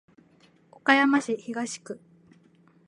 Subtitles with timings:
[0.71, 2.01] 岡山市東区